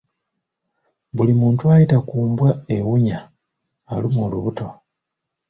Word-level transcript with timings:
Buli 1.15 1.33
muntu 1.41 1.61
ayita 1.73 1.97
ku 2.07 2.17
mbwa 2.29 2.49
ewunya 2.75 3.19
alumwa 3.93 4.21
olubuto. 4.27 4.67